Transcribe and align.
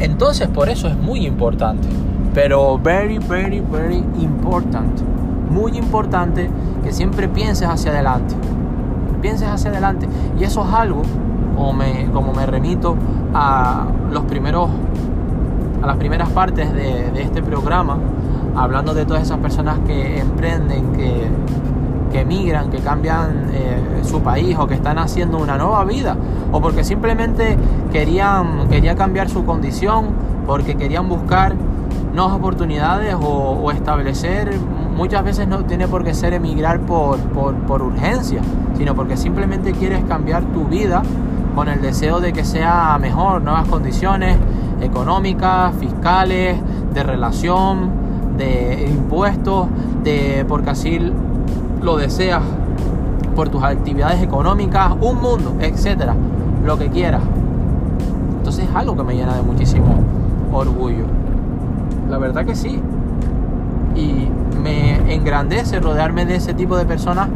Entonces 0.00 0.48
por 0.48 0.68
eso 0.68 0.88
es 0.88 0.96
muy 0.96 1.24
importante. 1.26 1.86
Pero 2.34 2.78
very, 2.78 3.18
very, 3.18 3.60
very 3.60 3.98
important. 4.18 5.00
Muy 5.48 5.78
importante 5.78 6.50
que 6.82 6.92
siempre 6.92 7.28
pienses 7.28 7.68
hacia 7.68 7.92
adelante. 7.92 8.34
Pienses 9.22 9.46
hacia 9.48 9.70
adelante. 9.70 10.08
Y 10.40 10.42
eso 10.44 10.66
es 10.66 10.74
algo, 10.74 11.02
como 11.54 11.72
me, 11.72 12.10
como 12.12 12.32
me 12.32 12.46
remito 12.46 12.96
a 13.32 13.86
los 14.10 14.24
primeros 14.24 14.70
a 15.86 15.90
las 15.90 15.98
primeras 15.98 16.30
partes 16.30 16.72
de, 16.74 17.22
este 17.22 17.44
programa, 17.44 17.96
hablando 18.56 18.92
de 18.92 19.06
todas 19.06 19.22
esas 19.22 19.38
personas 19.38 19.78
que 19.86 20.18
emprenden, 20.18 20.92
que, 20.92 21.28
que 22.10 22.22
emigran, 22.22 22.70
que 22.70 22.78
cambian 22.78 23.50
eh, 23.52 24.00
su 24.02 24.20
país 24.20 24.56
o 24.58 24.66
que 24.66 24.74
están 24.74 24.98
haciendo 24.98 25.38
una 25.38 25.56
nueva 25.56 25.84
vida 25.84 26.16
o 26.50 26.60
porque 26.60 26.82
simplemente 26.82 27.56
querían 27.92 28.68
quería 28.68 28.96
cambiar 28.96 29.28
su 29.28 29.44
condición, 29.44 30.06
porque 30.44 30.74
querían 30.74 31.08
buscar 31.08 31.54
nuevas 32.12 32.34
oportunidades 32.34 33.14
o, 33.20 33.70
establecer, 33.70 34.58
muchas 34.96 35.22
veces 35.22 35.46
no 35.46 35.64
tiene 35.66 35.86
por 35.86 36.02
qué 36.02 36.14
ser 36.14 36.32
emigrar 36.32 36.80
por, 36.80 37.18
por, 37.18 37.82
urgencia, 37.82 38.40
sino 38.76 38.96
porque 38.96 39.16
simplemente 39.16 39.70
quieres 39.70 40.02
cambiar 40.04 40.42
tu 40.46 40.64
vida 40.64 41.02
con 41.54 41.68
el 41.68 41.80
deseo 41.80 42.18
de 42.18 42.32
que 42.32 42.44
sea 42.44 42.98
mejor, 42.98 43.42
nuevas 43.42 43.68
condiciones 43.68 44.36
económicas, 44.80 45.74
fiscales, 45.76 46.56
de 46.92 47.02
relación, 47.02 47.90
de 48.36 48.88
impuestos, 48.90 49.66
de 50.02 50.44
porque 50.48 50.70
así 50.70 50.98
lo 51.82 51.96
deseas 51.96 52.42
por 53.34 53.48
tus 53.48 53.62
actividades 53.62 54.22
económicas, 54.22 54.92
un 55.00 55.20
mundo, 55.20 55.54
etcétera, 55.60 56.14
lo 56.64 56.78
que 56.78 56.88
quieras. 56.88 57.22
Entonces 58.38 58.64
es 58.68 58.74
algo 58.74 58.96
que 58.96 59.02
me 59.02 59.14
llena 59.14 59.34
de 59.34 59.42
muchísimo 59.42 59.94
orgullo. 60.52 61.04
La 62.08 62.18
verdad 62.18 62.44
que 62.44 62.54
sí. 62.54 62.80
Y 63.94 64.28
me 64.62 65.14
engrandece 65.14 65.80
rodearme 65.80 66.26
de 66.26 66.36
ese 66.36 66.54
tipo 66.54 66.76
de 66.76 66.84
personas, 66.84 67.28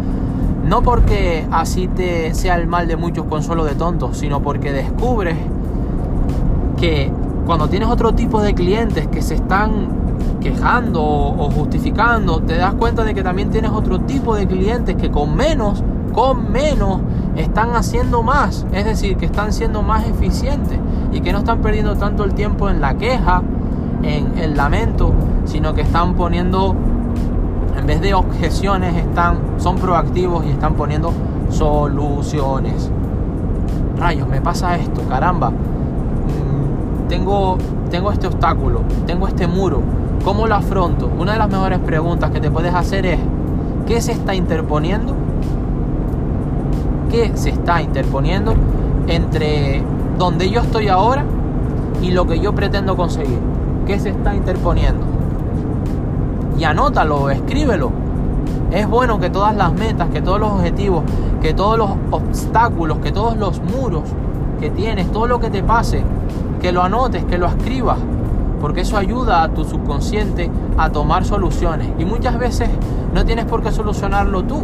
no 0.67 0.83
porque 0.83 1.47
así 1.51 1.89
te 1.89 2.35
sea 2.35 2.57
el 2.57 2.67
mal 2.67 2.87
de 2.87 2.97
muchos 2.97 3.27
consuelo 3.27 3.65
de 3.65 3.75
tontos, 3.75 4.19
sino 4.19 4.41
porque 4.41 4.73
descubres 4.73 5.37
que 6.77 7.11
cuando 7.47 7.69
tienes 7.69 7.89
otro 7.89 8.13
tipo 8.15 8.41
de 8.41 8.55
clientes 8.55 9.09
que 9.09 9.23
se 9.23 9.35
están 9.35 9.89
quejando 10.41 11.03
o 11.03 11.51
justificando, 11.51 12.41
te 12.41 12.57
das 12.57 12.75
cuenta 12.75 13.05
de 13.05 13.15
que 13.15 13.23
también 13.23 13.51
tienes 13.51 13.71
otro 13.71 14.01
tipo 14.01 14.35
de 14.35 14.47
clientes 14.47 14.97
que 14.97 15.11
con 15.11 15.37
menos, 15.37 15.83
con 16.13 16.51
menos, 16.51 17.01
están 17.37 17.75
haciendo 17.75 18.23
más. 18.23 18.67
Es 18.73 18.85
decir, 18.85 19.17
que 19.17 19.27
están 19.27 19.53
siendo 19.53 19.83
más 19.83 20.07
eficientes 20.07 20.79
y 21.13 21.21
que 21.21 21.33
no 21.33 21.39
están 21.39 21.61
perdiendo 21.61 21.97
tanto 21.97 22.25
el 22.25 22.35
tiempo 22.35 22.69
en 22.69 22.81
la 22.81 22.95
queja, 22.95 23.43
en 24.03 24.39
el 24.39 24.57
lamento, 24.57 25.13
sino 25.45 25.75
que 25.75 25.83
están 25.83 26.15
poniendo, 26.15 26.75
en 27.77 27.87
vez 27.87 28.01
de 28.01 28.15
objeciones, 28.15 28.97
están, 28.97 29.39
son 29.59 29.77
proactivos 29.77 30.45
y 30.47 30.51
están 30.51 30.75
poniendo 30.75 31.13
soluciones. 31.51 32.91
Rayos, 33.97 34.29
me 34.29 34.41
pasa 34.41 34.77
esto, 34.77 35.03
caramba. 35.09 35.53
Tengo, 37.11 37.59
tengo 37.91 38.13
este 38.13 38.29
obstáculo, 38.29 38.83
tengo 39.05 39.27
este 39.27 39.49
muro. 39.49 39.83
¿Cómo 40.25 40.47
lo 40.47 40.55
afronto? 40.55 41.11
Una 41.19 41.33
de 41.33 41.39
las 41.39 41.51
mejores 41.51 41.81
preguntas 41.81 42.31
que 42.31 42.41
te 42.41 42.53
puedes 42.53 42.73
hacer 42.73 43.05
es, 43.05 43.19
¿qué 43.89 44.01
se 44.01 44.13
está 44.13 44.33
interponiendo? 44.33 45.17
¿Qué 47.11 47.33
se 47.35 47.51
está 47.51 47.83
interponiendo 47.83 48.55
entre 49.09 49.83
donde 50.19 50.51
yo 50.51 50.61
estoy 50.61 50.87
ahora 50.87 51.25
y 52.01 52.13
lo 52.13 52.29
que 52.29 52.39
yo 52.39 52.55
pretendo 52.55 52.97
conseguir? 52.97 53.41
¿Qué 53.89 53.99
se 53.99 54.11
está 54.11 54.37
interponiendo? 54.37 55.05
Y 56.57 56.63
anótalo, 56.63 57.29
escríbelo. 57.29 57.91
Es 58.71 58.89
bueno 58.89 59.19
que 59.19 59.31
todas 59.31 59.57
las 59.57 59.73
metas, 59.73 60.11
que 60.11 60.23
todos 60.23 60.39
los 60.39 60.53
objetivos, 60.53 61.03
que 61.43 61.55
todos 61.55 61.77
los 61.77 61.91
obstáculos, 62.13 62.99
que 62.99 63.11
todos 63.11 63.37
los 63.37 63.61
muros 63.63 64.05
que 64.61 64.71
tienes, 64.71 65.11
todo 65.11 65.27
lo 65.27 65.41
que 65.41 65.51
te 65.51 65.65
pase, 65.65 66.05
que 66.61 66.73
lo 66.73 66.83
anotes, 66.83 67.25
que 67.25 67.39
lo 67.39 67.47
escribas, 67.47 67.99
porque 68.61 68.83
eso 68.83 68.97
ayuda 68.97 69.43
a 69.43 69.49
tu 69.49 69.65
subconsciente 69.65 70.51
a 70.77 70.91
tomar 70.91 71.25
soluciones. 71.25 71.89
Y 71.99 72.05
muchas 72.05 72.39
veces 72.39 72.69
no 73.15 73.25
tienes 73.25 73.47
por 73.47 73.63
qué 73.63 73.73
solucionarlo 73.73 74.45
tú, 74.45 74.63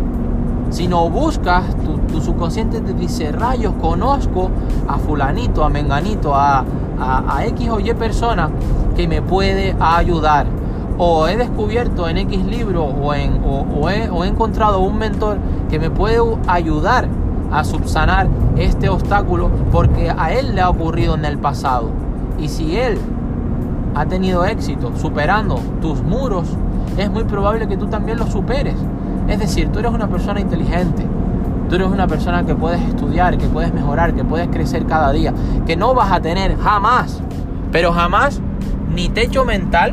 sino 0.71 1.09
buscas, 1.09 1.65
tu, 2.09 2.21
subconsciente 2.21 2.81
te 2.81 2.93
dice, 2.93 3.31
rayos, 3.33 3.75
conozco 3.81 4.51
a 4.89 4.99
fulanito, 4.99 5.65
a 5.65 5.69
menganito, 5.69 6.35
a, 6.35 6.65
a, 6.99 7.45
X 7.47 7.69
o 7.71 7.79
Y 7.79 7.93
persona 7.95 8.51
que 8.95 9.07
me 9.07 9.23
puede 9.23 9.77
ayudar. 9.79 10.47
O 10.99 11.29
he 11.29 11.37
descubierto 11.37 12.09
en 12.09 12.17
X 12.17 12.47
libro 12.47 12.85
o, 12.85 13.13
en, 13.13 13.41
o, 13.45 13.91
he, 13.91 14.09
o 14.09 14.25
he 14.25 14.29
encontrado 14.29 14.81
un 14.81 14.97
mentor 14.97 15.37
que 15.69 15.79
me 15.79 15.91
puede 15.91 16.19
ayudar 16.47 17.07
a 17.53 17.65
subsanar 17.65 18.29
este 18.57 18.89
obstáculo 18.89 19.51
porque 19.71 20.11
a 20.17 20.33
él 20.33 20.55
le 20.55 20.61
ha 20.61 20.71
ocurrido 20.71 21.15
en 21.15 21.25
el 21.25 21.39
pasado. 21.39 21.91
Y 22.39 22.49
si 22.49 22.77
él 22.77 22.99
ha 23.95 24.07
tenido 24.07 24.45
éxito 24.45 24.93
superando 24.97 25.57
tus 25.81 26.03
muros, 26.03 26.49
es 26.97 27.11
muy 27.11 27.25
probable 27.25 27.67
que 27.67 27.77
tú 27.77 27.87
también 27.87 28.19
lo 28.19 28.27
superes. 28.27 28.77
Es 29.29 29.39
decir, 29.39 29.71
tú 29.71 29.79
eres 29.79 29.93
una 29.93 30.09
persona 30.09 30.41
inteligente, 30.41 31.07
tú 31.69 31.75
eres 31.77 31.89
una 31.89 32.07
persona 32.07 32.45
que 32.45 32.55
puedes 32.55 32.81
estudiar, 32.83 33.37
que 33.39 33.47
puedes 33.47 33.73
mejorar, 33.73 34.15
que 34.15 34.25
puedes 34.25 34.49
crecer 34.49 34.87
cada 34.87 35.13
día, 35.13 35.33
que 35.67 35.77
no 35.77 35.95
vas 35.95 36.13
a 36.13 36.21
tener 36.21 36.57
jamás, 36.59 37.23
pero 37.73 37.93
jamás, 37.93 38.41
ni 38.95 39.09
techo 39.09 39.45
mental, 39.45 39.93